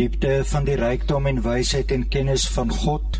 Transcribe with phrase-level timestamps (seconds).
[0.00, 3.18] Diepte van die rykdom en wysheid en kennis van God.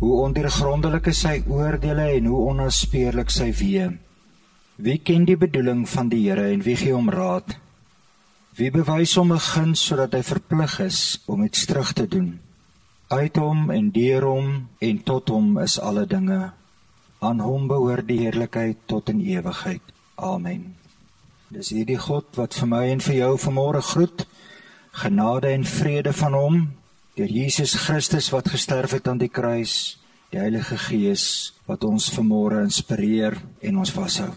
[0.00, 3.90] Hoe ondergrondelik is sy oordeele en hoe onnaspeurlik sy weë.
[4.80, 7.58] Wie ken die bedoeling van die Here en wie gee hom raad?
[8.56, 12.40] Wie bewys hom 'n guns sodat hy verplig is om iets terug te doen?
[13.10, 16.52] Uit hom en deur hom en tot hom is alle dinge.
[17.20, 19.82] Aan hom behoort die heerlikheid tot in ewigheid.
[20.16, 20.74] Amen.
[21.50, 24.26] Dis hierdie God wat vir my en vir jou vanmôre groet.
[24.98, 26.56] Genade en vrede van hom
[27.14, 29.98] deur Jesus Christus wat gesterf het aan die kruis,
[30.30, 34.32] die Heilige Gees wat ons vanmôre inspireer en ons vashou.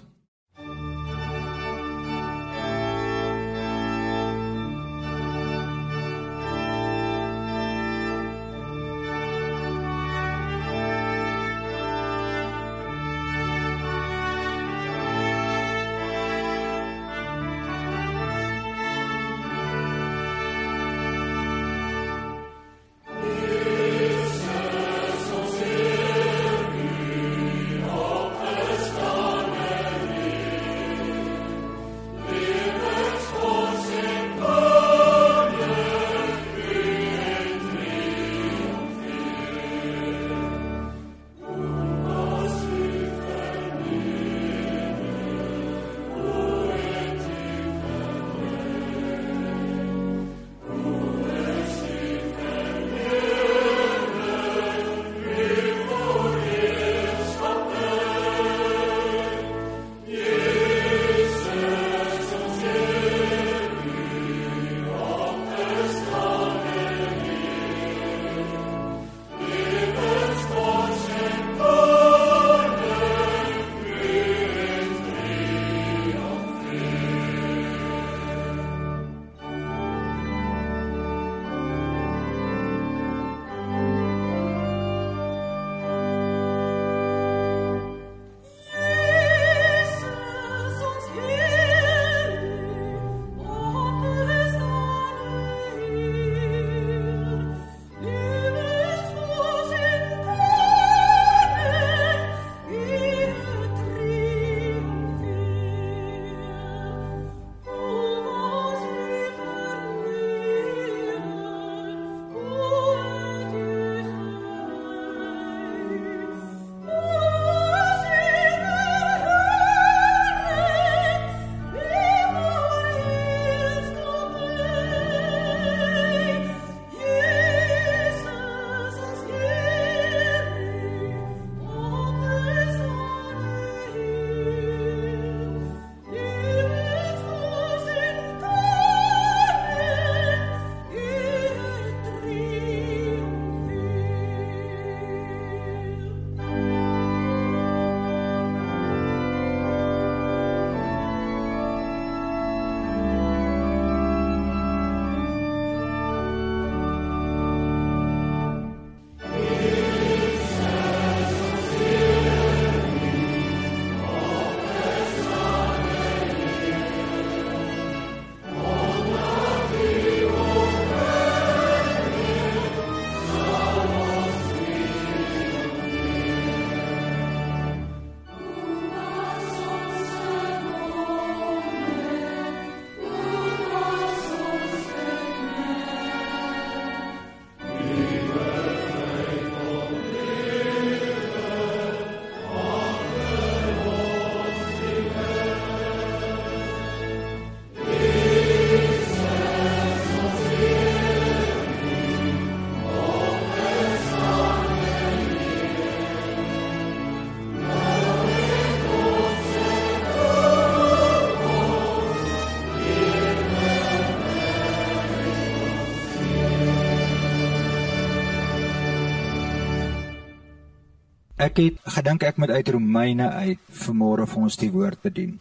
[221.42, 225.40] Ek het gedink ek moet uit Romeine uit vanmôre vir ons die woord bedien.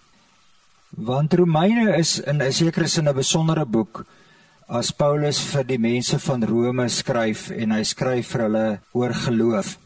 [0.97, 4.07] Want Romeine is in 'n sekere sin 'n besondere boek
[4.69, 9.79] as Paulus vir die mense van Rome skryf en hy skryf vir hulle oor geloof.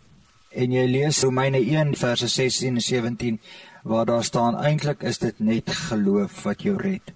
[0.53, 3.41] En jy lees Romeine 1 verse 16 en 17
[3.83, 7.13] waar daar staan eintlik is dit net geloof wat jou red.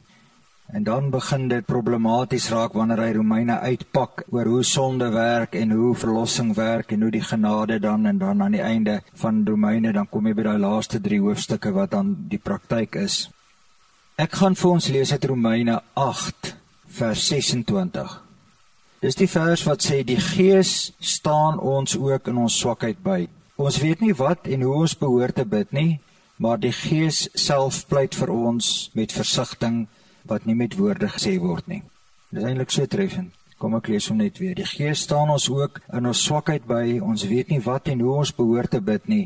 [0.69, 5.71] En dan begin dit problematies raak wanneer hy Romeine uitpak oor hoe sonde werk en
[5.73, 9.95] hoe verlossing werk en hoe die genade dan en dan aan die einde van Romeine
[9.97, 13.31] dan kom jy by daai laaste 3 hoofstukke wat dan die praktyk is.
[14.21, 16.53] Ek gaan vir ons lees uit Romeine 8
[17.01, 18.17] vers 26.
[19.01, 23.23] Dis die vers wat sê die Gees staan ons ook in ons swakheid by.
[23.57, 26.01] Ons weet nie wat en hoe ons behoort te bid nie,
[26.37, 29.87] maar die Gees self pleit vir ons met versigtiging
[30.29, 31.83] wat nie met woorde gesê word nie.
[32.31, 33.33] Dit is eintlik so treffend.
[33.59, 34.55] Kom ek lees hom net weer.
[34.55, 37.01] Die Gees staan ons ook in ons swakheid by.
[37.03, 39.25] Ons weet nie wat en hoe ons behoort te bid nie,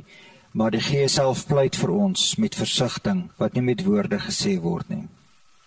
[0.56, 4.88] maar die Gees self pleit vir ons met versigtiging wat nie met woorde gesê word
[4.88, 5.04] nie.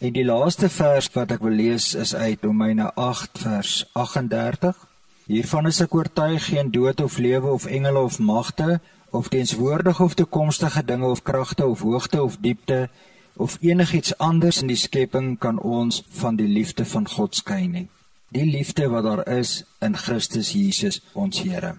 [0.02, 4.82] En die laaste vers wat ek wil lees is uit Romeine 8 vers 38.
[5.30, 8.80] Hiervan is ek oortuig geen dood of lewe of engele of magte
[9.16, 12.90] of teenswoordige of toekomstige dinge of kragte of hoogte of diepte
[13.36, 17.88] of enigiets anders in die skepping kan ons van die liefde van God skei nie.
[18.32, 21.76] Die liefde wat daar is in Christus Jesus ons Here.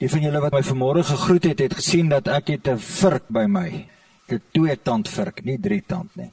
[0.00, 3.28] Die van julle wat my vanmôre gegroet het, het gesien dat ek het 'n vurk
[3.28, 3.86] by my.
[4.28, 6.32] 'n Twee tand vurk, nie drie tand nie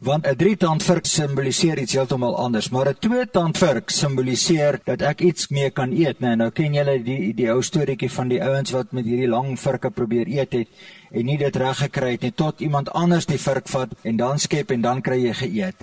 [0.00, 4.80] want 'n drie tand vurk simboliseer iets heeltemal anders, maar 'n twee tand vurk simboliseer
[4.84, 6.36] dat ek iets mee kan eet, né?
[6.36, 9.90] Nou ken julle die die ou storieetjie van die ouens wat met hierdie lang vurke
[9.90, 10.68] probeer eet het
[11.10, 14.38] en nie dit reg gekry het nie tot iemand anders die vurk vat en dan
[14.38, 15.76] skep en dan kry jy geëet.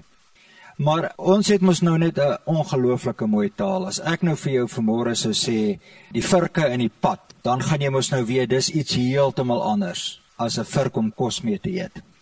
[0.77, 3.85] Maar ons het mos nou net 'n ongelooflike mooi taal.
[3.88, 5.79] As ek nou vir jou vanmôre sou sê
[6.12, 10.21] die vurke in die pad, dan gaan jy mos nou weet dis iets heeltemal anders
[10.38, 12.14] as 'n vurk om kos mee te eet.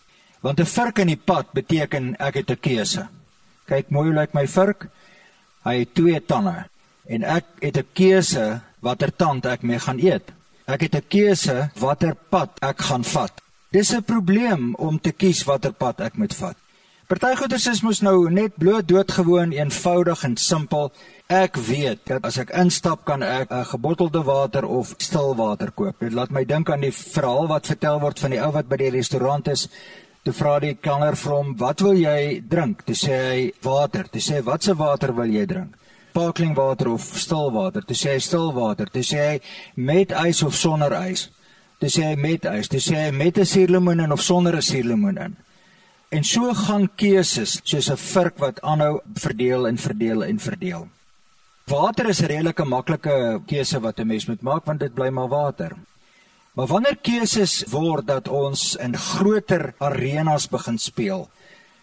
[0.44, 3.08] Want 'n vurk in die pad beteken ek het 'n keuse.
[3.66, 4.88] Kyk mooi hoe lyk my vurk.
[5.64, 6.68] Hy het twee tande
[7.08, 10.32] en ek het 'n keuse watter tand ek mee gaan eet.
[10.66, 13.32] Ek het 'n keuse watter pad ek gaan vat.
[13.72, 16.56] Dis 'n probleem om te kies watter pad ek moet vat.
[17.06, 20.92] Party goeders is mos nou net bloot doodgewoon, eenvoudig en simpel.
[21.26, 26.00] Ek weet dat as ek instap kan ek 'n gebottelde water of stil water koop.
[26.00, 28.76] Dit laat my dink aan die verhaal wat vertel word van die ou wat by
[28.76, 29.68] die restaurant is
[30.24, 34.20] Toe vra die kelner vir hom, "Wat wil jy drink?" Toe sê hy, "Water." Toe
[34.20, 35.76] sê hy, "Wat se water wil jy drink?"
[36.10, 37.82] Sparkling water of stil water?
[37.82, 39.40] Toe sê hy, "Stil water." Toe sê hy,
[39.76, 41.28] "Met ys of sonder ys?"
[41.80, 44.62] Toe sê hy, "Met ys." Toe sê hy, "Met 'n suurlemoen in of sonder 'n
[44.62, 45.36] suurlemoen in?"
[46.10, 50.88] En so gaan keuses soos 'n vurk wat aanhou verdeel en verdeel en verdeel.
[51.66, 55.28] Water is 'n redelike maklike keuse wat 'n mens moet maak want dit bly maar
[55.28, 55.76] water.
[56.54, 61.28] Maar wanneer keuses word dat ons in groter arenas begin speel,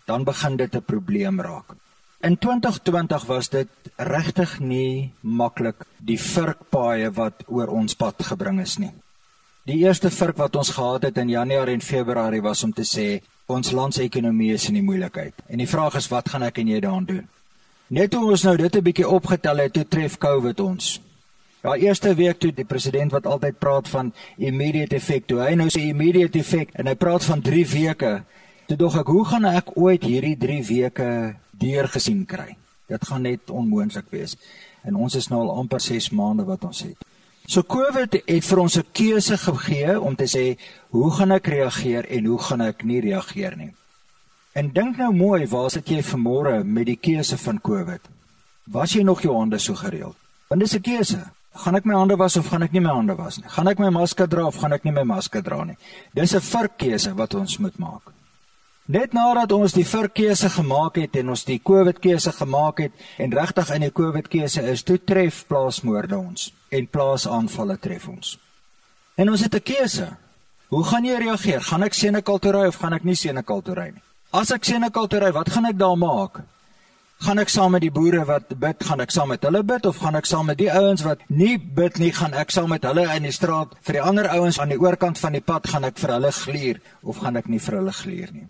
[0.07, 1.75] dan begin dit 'n probleem raak.
[2.21, 8.77] In 2020 was dit regtig nie maklik die vurkpaaie wat oor ons pad gebring is
[8.77, 8.93] nie.
[9.65, 13.21] Die eerste vurk wat ons gehad het in Januarie en Februarie was om te sê
[13.45, 15.33] ons landsekonomie is in die moeilikheid.
[15.47, 17.27] En die vraag is wat gaan ek en jy daaraan doen?
[17.87, 21.01] Net toe ons nou dit 'n bietjie opgetel het, toe tref COVID ons.
[21.61, 24.07] Ja, eerste week toe die president wat altyd praat van
[24.41, 28.13] immediate effect, toe hy nou sê immediate effect en hy praat van 3 weke.
[28.65, 31.09] Toe dog ek, hoe gaan ek ooit hierdie 3 weke
[31.61, 32.55] deurgesien kry?
[32.89, 34.33] Dit gaan net onmoontlik wees.
[34.81, 37.05] En ons is nou al amper 6 maande wat ons het.
[37.45, 40.57] So COVID het vir ons 'n keuse gegee om te sê,
[40.89, 43.73] hoe gaan ek reageer en hoe gaan ek nie reageer nie.
[44.53, 48.01] En dink nou mooi, waar sit jy vanmôre met die keuse van COVID?
[48.65, 50.15] Was jy nog jou hande so gereeld?
[50.49, 51.31] Want dis 'n keuse.
[51.53, 53.49] Gaan ek my hande was of gaan ek nie my hande was nie?
[53.51, 55.77] Gaan ek my masker dra of gaan ek nie my masker dra nie?
[56.15, 58.13] Dis 'n verkeuse wat ons moet maak.
[58.87, 63.31] Net nadat ons die verkeuse gemaak het en ons die COVID keuse gemaak het en
[63.31, 68.39] regtig in die COVID keuse is, toe tref plaasmoorde ons en plaasaanvalle tref ons.
[69.17, 70.07] En ons het 'n keuse.
[70.69, 71.61] Hoe gaan jy reageer?
[71.61, 74.01] Gaan ek senekal toe ry of gaan ek nie senekal toe ry nie?
[74.31, 76.41] As ek senekal toe ry, wat gaan ek daar maak?
[77.21, 79.99] Gaan ek saam met die boere wat bid, gaan ek saam met hulle bid of
[80.01, 83.05] gaan ek saam met die ouens wat nie bid nie, gaan ek saam met hulle
[83.15, 86.01] in die straat vir die ander ouens aan die oorkant van die pad gaan ek
[86.01, 88.47] vir hulle gluur of gaan ek nie vir hulle gluur nie.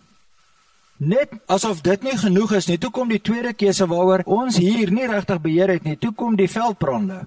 [1.01, 4.92] Net asof dit nie genoeg is nie, toe kom die tweede keuse waaroor ons hier
[4.94, 7.25] nie regtig beheer het nie, toe kom die veldbrande.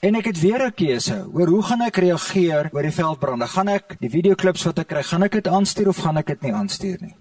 [0.00, 3.46] En ek het weer 'n keuse oor hoe gaan ek reageer oor die veldbrande?
[3.46, 6.42] Gaan ek die videoklips wat ek kry, gaan ek dit aanstuur of gaan ek dit
[6.42, 7.14] nie aanstuur nie?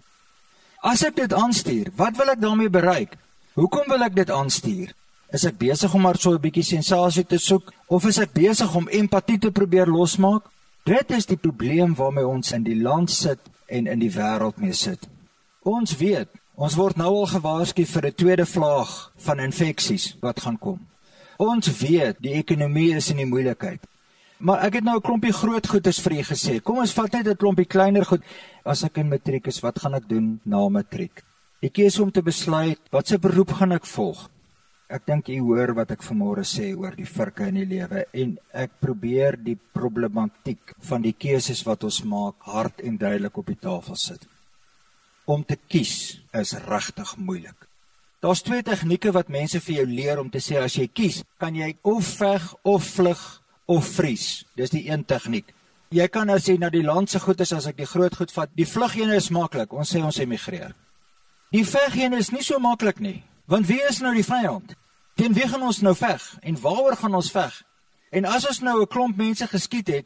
[0.81, 3.17] As ek dit aanstuur, wat wil ek daarmee bereik?
[3.57, 4.93] Hoekom wil ek dit aanstuur?
[5.33, 8.75] Is ek besig om maar so 'n bietjie sensasie te soek of is ek besig
[8.75, 10.43] om empatie te probeer losmaak?
[10.85, 14.73] Dit is die probleem waarmee ons in die land sit en in die wêreld mee
[14.73, 15.07] sit.
[15.63, 20.57] Ons weet, ons word nou al gewaarsku vir 'n tweede vlaag van infeksies wat gaan
[20.57, 20.79] kom.
[21.37, 23.81] Ons weet die ekonomie is in die moeilikheid.
[24.37, 26.61] Maar ek het nou 'n klompie groot goedes vir u gesê.
[26.61, 28.21] Kom ons vat net 'n klompie kleiner goed.
[28.63, 31.23] As ek in matriek is, wat gaan ek doen na matriek?
[31.61, 34.29] Ek kies om te besluit watse beroep gaan ek volg.
[34.89, 38.37] Ek dink u hoor wat ek vanmôre sê oor die virke in die lewe en
[38.53, 43.59] ek probeer die problematiek van die keuses wat ons maak hard en duidelik op die
[43.59, 44.27] tafel sit.
[45.25, 47.67] Om te kies is regtig moeilik.
[48.21, 51.55] Daar's twee tegnieke wat mense vir jou leer om te sê as jy kies, kan
[51.55, 54.45] jy of veg of vlug of vries.
[54.55, 55.53] Dis die een tegniek.
[55.89, 58.31] Jy kan as jy na die land se goed is as ek die groot goed
[58.31, 59.71] vat, die vluggene is maklik.
[59.71, 60.73] Ons sê ons emigreer.
[61.55, 64.73] Die veggene is nie so maklik nie, want wie is nou die vyand?
[65.15, 67.55] Teen wie gaan ons nou veg en waaroor gaan ons veg?
[68.11, 70.05] En as ons nou 'n klomp mense geskiet het,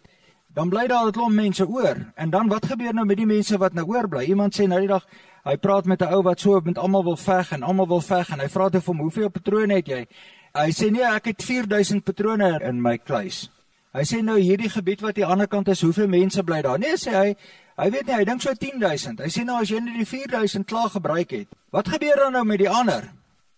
[0.53, 2.13] dan bly daar 'n klomp mense oor.
[2.15, 4.25] En dan wat gebeur nou met die mense wat nou oorbly?
[4.25, 5.05] Iemand sê nou die dag,
[5.43, 8.29] hy praat met 'n ou wat so met almal wil veg en almal wil veg
[8.29, 10.07] en hy vra toe vir hom, "Hoeveel patrone het jy?"
[10.53, 13.49] Hy sê, "Nee, ek het 4000 patrone in my kluis."
[13.91, 16.79] Hy sê nou hierdie gebied wat aan die ander kant is, hoeveel mense bly daar?
[16.79, 17.35] Nee, sê hy,
[17.77, 19.19] hy weet nie, hy dink so 10000.
[19.19, 22.43] Hy sê nou as jy net die 4000 klaar gebruik het, wat gebeur dan nou
[22.47, 23.09] met die ander?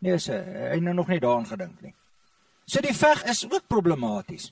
[0.01, 0.39] Nee, sê
[0.71, 1.93] hy, nou nog nie daaraan gedink nie.
[2.65, 4.51] So die veg is ook problematies.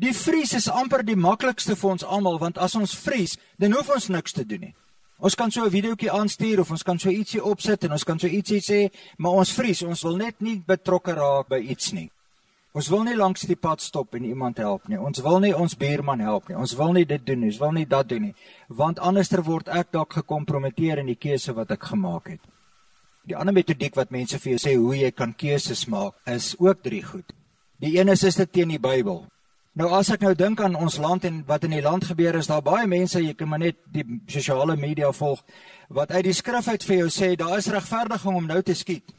[0.00, 3.90] Die vries is amper die maklikste vir ons almal want as ons vries, dan hoef
[3.90, 4.74] ons niks te doen nie.
[5.20, 8.18] Ons kan so 'n videoetjie aanstuur of ons kan so ietsie opsit en ons kan
[8.18, 12.10] so ietsie sê, maar ons vries, ons wil net nie betrokke raak by iets nie.
[12.72, 14.98] Ons wil nie langs die pad stop en iemand help nie.
[14.98, 16.56] Ons wil nie ons buurman help nie.
[16.56, 17.48] Ons wil nie dit doen nie.
[17.50, 18.34] Ons wil nie dat doen nie.
[18.68, 22.40] Want anderster word ek dalk gekompromiteer in die keuse wat ek gemaak het.
[23.26, 26.82] Die ander metodiek wat mense vir jou sê hoe jy kan keuses maak, is ook
[26.82, 27.34] drie goed.
[27.80, 29.26] Die een is is dit teen die Bybel.
[29.78, 32.48] Nou as ek nou dink aan ons land en wat in die land gebeur is
[32.50, 35.44] daar baie mense jy kan maar net die sosiale media volg
[35.94, 39.14] wat uit die skrif uit vir jou sê daar is regverdiging om nou te skiet.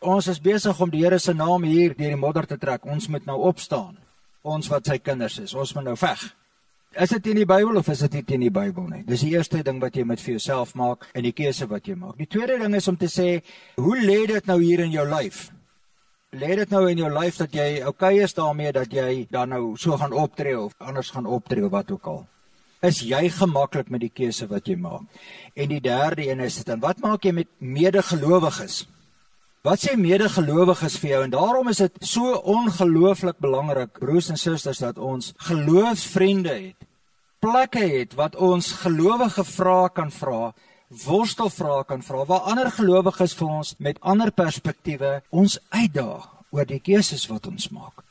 [0.00, 2.86] Ons is besig om die Here se naam hier deur die modder te trek.
[2.86, 3.98] Ons moet nou opstaan.
[4.42, 6.22] Ons wat sy kinders is, ons moet nou veg.
[6.96, 9.02] Is dit in die Bybel of is dit nie in die Bybel nie?
[9.06, 11.98] Dis die eerste ding wat jy met vir jouself maak en die keuse wat jy
[11.98, 12.16] maak.
[12.18, 13.42] Die tweede ding is om te sê,
[13.76, 15.50] hoe lê dit nou hier in jou lyf?
[16.30, 19.74] Lê dit nou in jou lyf dat jy okay is daarmee dat jy dan nou
[19.76, 22.20] so gaan optree of anders gaan optree of wat ook al.
[22.86, 25.02] Is jy gemaklik met die keuse wat jy maak?
[25.54, 28.86] En die derde een is dit dan wat maak jy met medegelowiges?
[29.66, 34.78] Wat sê medegelowiges vir jou en daarom is dit so ongelooflik belangrik broers en susters
[34.78, 36.86] dat ons geloofsvriende het.
[37.42, 40.52] Plekke het wat ons gelowige vrae kan vra
[40.90, 46.80] worstelvrae kan vra waar ander gelowiges vir ons met ander perspektiewe ons uitdaag oor die
[46.82, 48.02] keuses wat ons maak.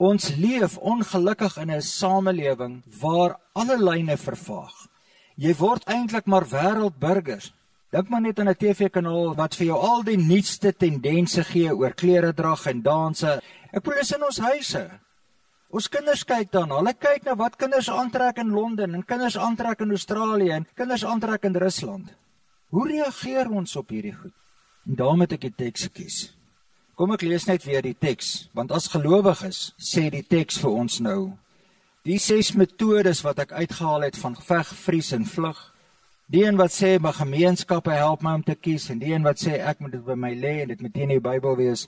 [0.00, 4.88] Ons leef ongelukkig in 'n samelewing waar alle lyne vervaag.
[5.36, 7.52] Jy word eintlik maar wêreldburgers.
[7.92, 11.92] Dink maar net aan 'n TV-kanaal wat vir jou al die nuutste tendense gee oor
[11.92, 13.40] klere drag en danse.
[13.72, 14.90] Ek bedoel is in ons huise.
[15.70, 19.84] Ons kinders kyk dan, hulle kyk na wat kinders aantrek in Londen en kinders aantrek
[19.84, 22.10] in Australië en kinders aantrek in Rusland.
[22.74, 24.34] Hoe reageer ons op hierdie goed?
[24.86, 26.18] En daarom het ek die teks gekies.
[26.98, 30.98] Kom ek lees net weer die teks, want as gelowiges sê die teks vir ons
[31.00, 31.20] nou
[32.06, 35.58] die ses metodes wat ek uitgehaal het van veg, vries en vlug.
[36.30, 39.42] Die een wat sê my gemeenskappe help my om te kies en die een wat
[39.42, 41.86] sê ek moet dit by my lê en dit moet in die Bybel wees.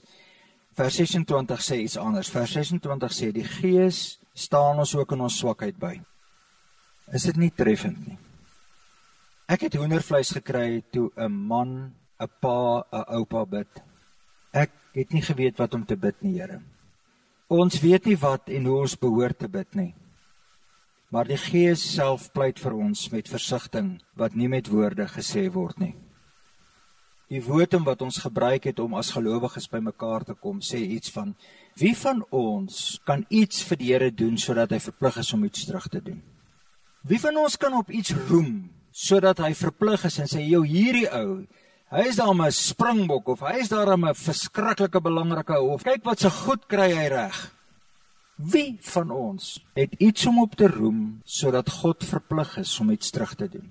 [0.73, 2.31] Vers 26 sê iets anders.
[2.33, 5.93] Vers 26 sê die Gees staan ons ook in ons swakheid by.
[7.13, 8.17] Is dit nie treffend nie?
[9.51, 13.83] Ek het hoendervleis gekry toe 'n man, 'n pa, 'n oupa bid.
[14.53, 16.61] Ek het nie geweet wat om te bid nie, Here.
[17.49, 19.93] Ons weet nie wat en hoe ons behoort te bid nie.
[21.09, 25.77] Maar die Gees self pleit vir ons met versigtiging wat nie met woorde gesê word
[25.79, 25.95] nie.
[27.31, 31.33] Die woordem wat ons gebruik het om as gelowiges bymekaar te kom, sê iets van
[31.79, 35.65] wie van ons kan iets vir die Here doen sodat hy verplig is om iets
[35.65, 36.21] terug te doen?
[37.07, 41.09] Wie van ons kan op iets roem sodat hy verplig is en sê, "Jo, hierdie
[41.09, 41.47] ou,
[41.89, 46.19] hy is daar 'n springbok of hy is daar 'n verskriklike belangrike of kyk wat
[46.19, 47.51] se so goed kry hy reg."
[48.37, 53.09] Wie van ons het iets om op te roem sodat God verplig is om iets
[53.09, 53.69] terug te doen?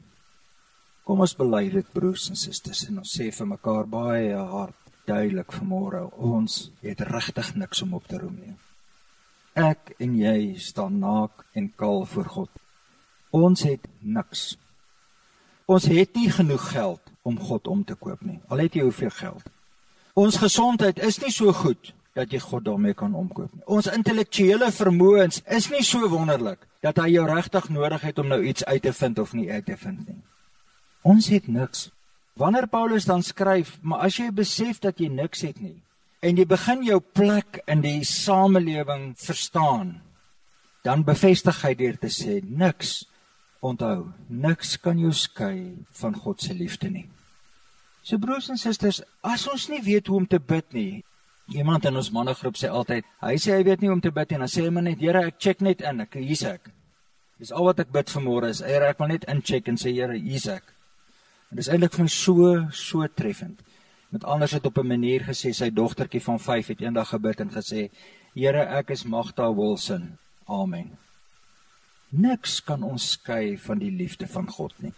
[1.02, 5.50] Kom ons bely dit broers en susters en ons sê vir mekaar baie hard duidelik
[5.50, 8.54] vanmôre ons het regtig niks om op te roem nie.
[9.58, 12.52] Ek en jy staan naak en kaal voor God.
[13.34, 14.54] Ons het niks.
[15.66, 18.38] Ons het nie genoeg geld om God om te koop nie.
[18.48, 19.50] Al het jy hoeveel geld.
[20.14, 23.64] Ons gesondheid is nie so goed dat jy God daarmee kan omkoop nie.
[23.66, 28.42] Ons intellektuele vermoëns is nie so wonderlik dat hy jou regtig nodig het om nou
[28.44, 30.20] iets uit te vind of nie uit te vind nie.
[31.02, 31.90] Ons het niks.
[32.38, 35.78] Wanneer Paulus dan skryf, maar as jy besef dat jy niks het nie
[36.22, 39.96] en jy begin jou plek in die samelewing verstaan,
[40.86, 43.00] dan bevestig hy deur te sê niks
[43.62, 47.08] onthou, niks kan jou skei van God se liefde nie.
[48.02, 51.02] So broers en susters, as ons nie weet hoe om te bid nie,
[51.54, 54.32] iemand in ons mannegroep sê altyd, hy sê hy weet nie hoe om te bid
[54.32, 56.70] nie, dan sê hy maar net, Here, ek check net in, ek hier's ek.
[57.42, 60.18] Dis al wat ek bid vanmôre is, Here, ek wil net incheck en sê Here,
[60.18, 60.71] hier's ek.
[61.52, 63.58] En dis eintlik van so so treffend.
[64.08, 67.50] Met anders het op 'n manier gesê sy dogtertjie van 5 het eendag gebid en
[67.50, 67.90] gesê:
[68.34, 70.18] "Here, ek is Magda Wilson.
[70.46, 70.98] Amen."
[72.08, 74.92] Niks kan ons skei van die liefde van God nie.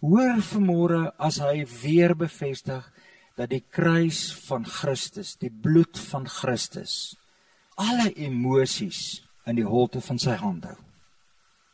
[0.00, 2.92] Hoor vanmôre as hy weer bevestig
[3.36, 7.16] dat die kruis van Christus, die bloed van Christus,
[7.74, 10.76] alle emosies in die holte van sy hand hou.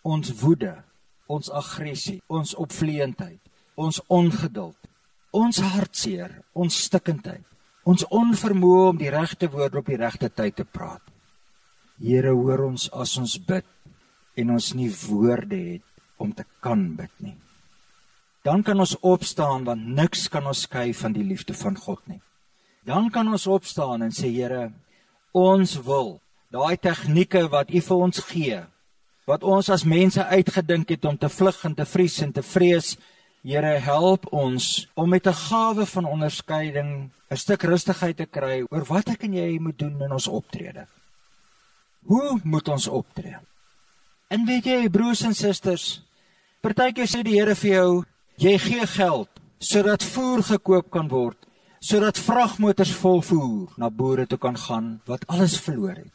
[0.03, 0.85] Ons woede,
[1.29, 3.41] ons aggressie, ons opvleentheid,
[3.77, 4.77] ons ongeduld,
[5.37, 7.45] ons hartseer, ons stikkindheid,
[7.89, 11.05] ons onvermoë om die regte woorde op die regte tyd te praat.
[12.01, 13.67] Here, hoor ons as ons bid
[14.39, 15.85] en ons nie woorde het
[16.23, 17.37] om te kan bid nie.
[18.47, 22.21] Dan kan ons opstaan want niks kan ons skei van die liefde van God nie.
[22.87, 24.71] Dan kan ons opstaan en sê Here,
[25.37, 26.17] ons wil
[26.55, 28.63] daai tegnieke wat U vir ons gee,
[29.29, 32.97] wat ons as mense uitgedink het om te vlug en te vries en te vrees,
[33.49, 38.85] Here help ons om met 'n gawe van onderskeiding 'n stuk rustigheid te kry oor
[38.85, 40.87] wat ek en jy moet doen in ons optrede.
[42.05, 43.37] Hoe moet ons optree?
[44.29, 46.03] En weet jy broers en susters,
[46.61, 48.05] partykeer sê die Here vir jou,
[48.37, 51.47] jy gee geld sodat voer gekoop kan word,
[51.81, 56.15] sodat vragmotors vol voer na boere toe kan gaan wat alles verloor het.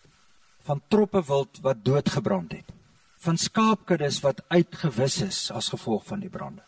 [0.63, 2.72] Van troppe wild wat doodgebrand het,
[3.23, 6.61] van skaapkuddes wat uitgewis is as gevolg van die brande.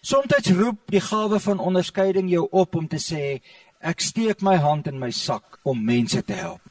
[0.00, 3.40] Somstyds roep die gawe van onderskeiding jou op om te sê
[3.80, 6.62] ek steek my hand in my sak om mense te help.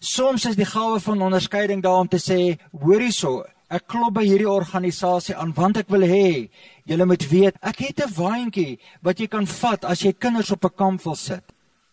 [0.00, 4.24] Soms is die gawe van onderskeiding daar om te sê hoor hierso ek klop by
[4.26, 6.48] hierdie organisasie aan want ek wil hê
[6.88, 10.64] julle moet weet ek het 'n waantjie wat jy kan vat as jy kinders op
[10.64, 11.44] 'n kamp wil sit.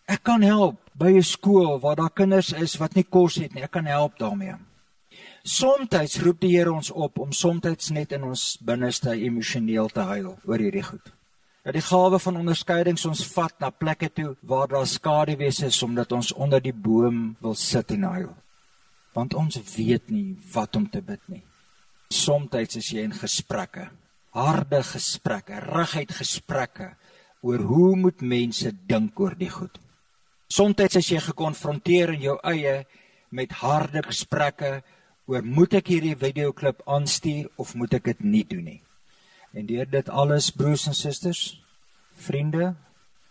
[0.08, 3.62] Ek kan help by 'n skool waar daar kinders is wat nie kos het nie.
[3.62, 4.67] Ek kan help daarmee.
[5.46, 10.34] Somstyds roep die Here ons op om somstyds net in ons binneste emosioneel te huil
[10.44, 11.12] oor hierdie goed.
[11.64, 16.12] Dat die gawe van onderskeidings ons vat na plekke toe waar daar skaduwees is omdat
[16.12, 18.32] ons onder die boom wil sit en huil.
[19.14, 21.42] Want ons weet nie wat om te bid nie.
[22.08, 23.90] Somstyds is jy in gesprekke,
[24.32, 26.94] harde gesprekke, reguit gesprekke
[27.44, 29.76] oor hoe moet mense dink oor die goed.
[30.48, 32.86] Somstyds as jy gekonfronteer in jou eie
[33.30, 34.78] met harde gesprekke
[35.28, 38.80] oor moet ek hierdie videoklip aanstuur of moet ek dit nie doen nie.
[39.52, 41.42] En deur dit alles broers en susters,
[42.16, 42.72] vriende,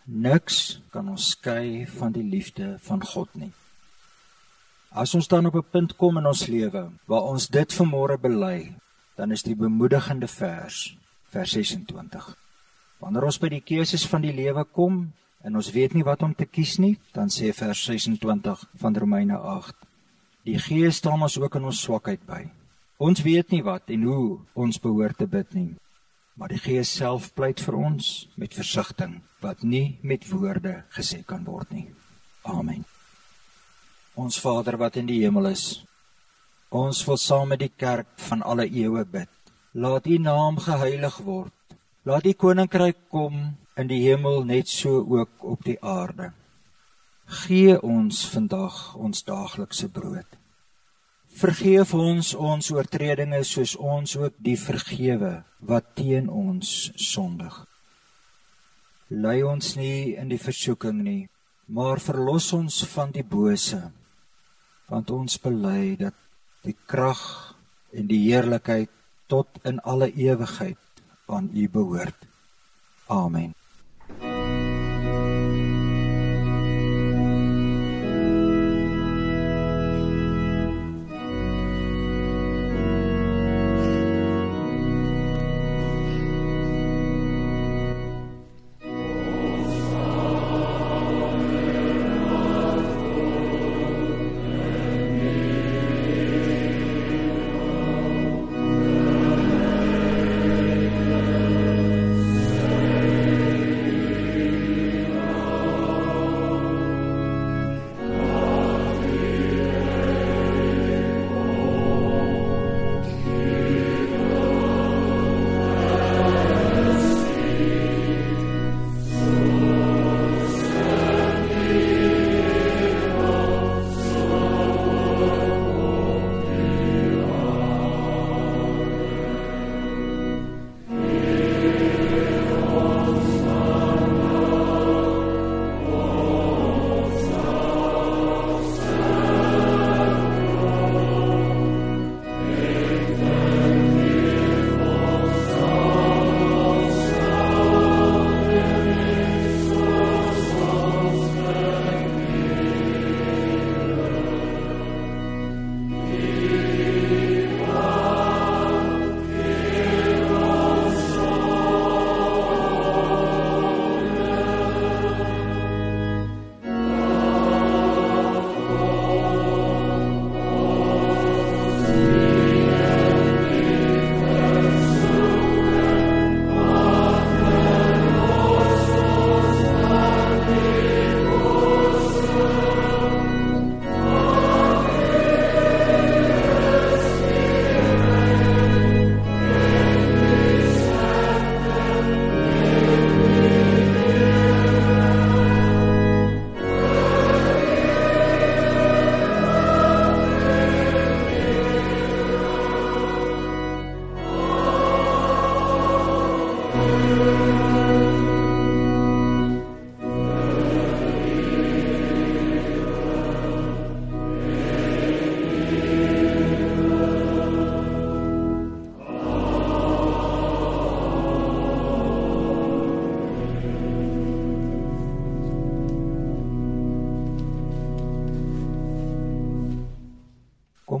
[0.06, 3.50] niks kan ons skei van die liefde van God nie.
[4.94, 8.72] As ons dan op 'n punt kom in ons lewe waar ons dit vanmôre bely,
[9.16, 10.96] dan is die bemoedigende vers
[11.30, 12.36] vers 26.
[12.98, 16.34] Wanneer ons by die keuses van die lewe kom en ons weet nie wat om
[16.34, 19.87] te kies nie, dan sê vers 26 van Romeine 8
[20.46, 22.44] Die Gees staan ons ook in ons swakheid by.
[22.98, 25.70] Ons weet nie wat en hoe ons behoort te bid nie.
[26.38, 31.44] Maar die Gees self pleit vir ons met versigtiging wat nie met woorde gesê kan
[31.46, 31.86] word nie.
[32.46, 32.84] Amen.
[34.18, 35.84] Ons Vader wat in die hemel is.
[36.74, 39.30] Ons wil saam met die kerk van alle eeue bid.
[39.74, 41.54] Laat U naam geheilig word.
[42.06, 43.38] Laat U koninkryk kom
[43.78, 46.32] in die hemel net so ook op die aarde.
[47.28, 50.36] Gee ons vandag ons daaglikse brood.
[51.36, 57.52] Vergeef ons ons oortredinge soos ons ook die vergewe wat teen ons sondig.
[59.12, 61.28] Lei ons nie in die versoeking nie,
[61.68, 63.82] maar verlos ons van die bose.
[64.88, 66.16] Want ons bely dat
[66.64, 67.20] die krag
[67.92, 68.88] en die heerlikheid
[69.28, 72.24] tot in alle ewigheid aan U behoort.
[73.12, 73.52] Amen.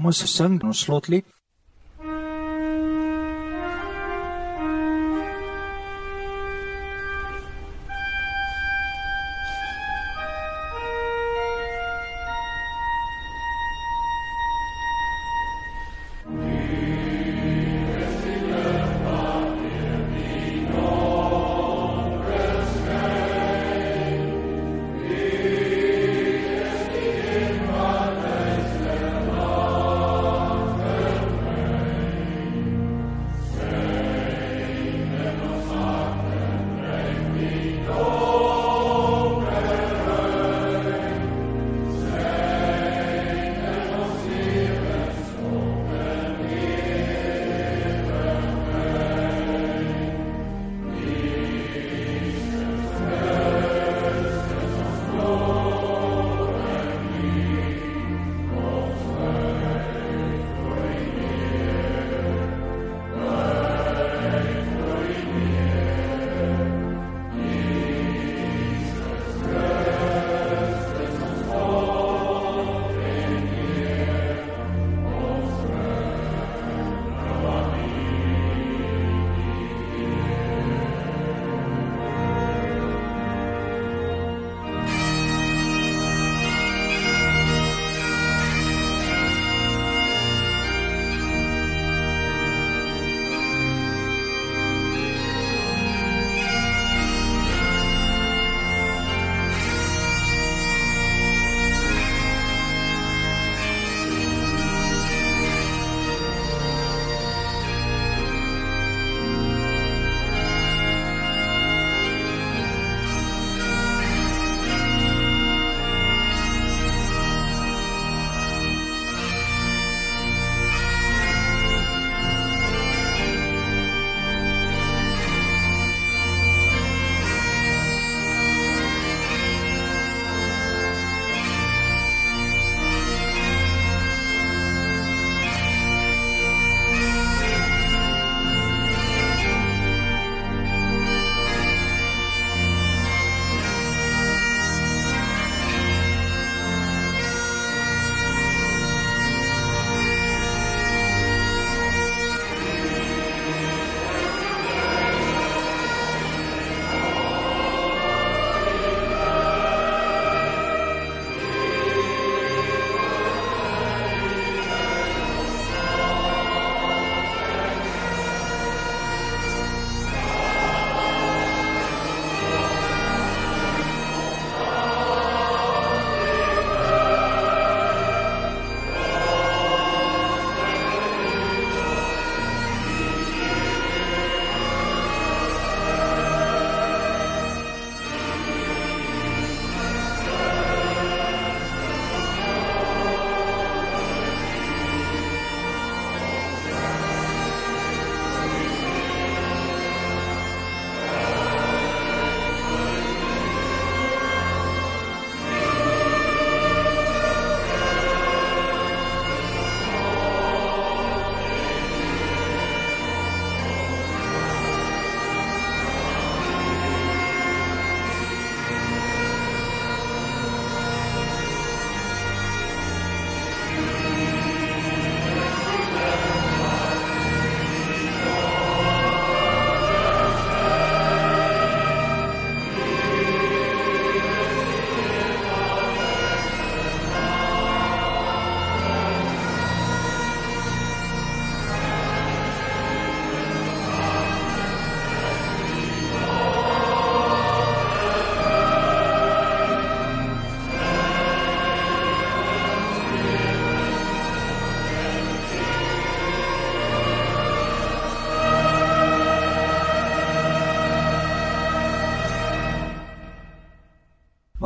[0.08, 0.54] Kom ons sing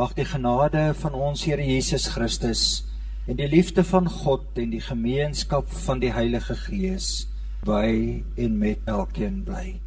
[0.03, 2.61] Mag die genade van ons Here Jesus Christus
[3.23, 7.29] en die liefde van God en die gemeenskap van die Heilige Gees
[7.63, 9.77] by en met elkeen bly.